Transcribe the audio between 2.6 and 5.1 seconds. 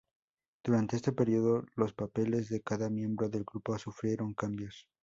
cada miembro del grupo sufrieron cambios.